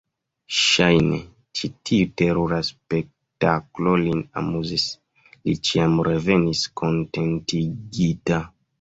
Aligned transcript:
Ŝajne, 0.59 1.19
ĉi 1.59 1.69
tiu 1.89 2.07
terura 2.21 2.59
spektaklo 2.71 3.95
lin 4.07 4.25
amuzis: 4.43 4.89
li 5.37 5.59
ĉiam 5.71 6.05
revenis 6.13 6.67
kontentigita. 6.83 8.47